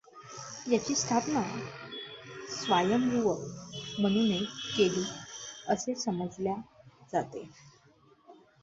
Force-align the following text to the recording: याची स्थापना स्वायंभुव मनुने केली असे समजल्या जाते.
याची 0.67 0.95
स्थापना 0.95 1.41
स्वायंभुव 2.49 3.31
मनुने 3.99 4.39
केली 4.77 5.03
असे 5.67 5.95
समजल्या 5.95 6.55
जाते. 7.13 7.47